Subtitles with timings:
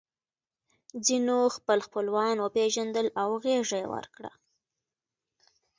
[1.05, 4.31] ځینو خپل خپلوان وپېژندل او غېږه یې ورکړه